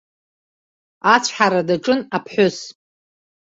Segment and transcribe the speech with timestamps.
[1.13, 2.57] Ацәҳара даҿын аԥҳәыс.